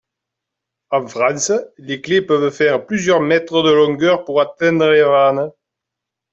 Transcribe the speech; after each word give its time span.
En 0.89 1.05
France, 1.05 1.51
les 1.77 2.01
clés 2.01 2.23
peuvent 2.23 2.51
faire 2.51 2.87
plusieurs 2.87 3.19
mètres 3.21 3.61
de 3.61 3.69
longueur 3.71 4.23
pour 4.25 4.41
atteindre 4.41 4.87
les 4.89 5.03
vannes. 5.03 5.51